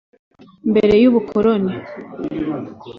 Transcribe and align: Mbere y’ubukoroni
Mbere 0.69 0.93
y’ubukoroni 1.01 1.73